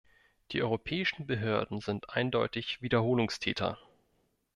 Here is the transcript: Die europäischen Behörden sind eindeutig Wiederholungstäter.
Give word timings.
Die 0.51 0.63
europäischen 0.63 1.27
Behörden 1.27 1.79
sind 1.79 2.09
eindeutig 2.09 2.81
Wiederholungstäter. 2.81 3.77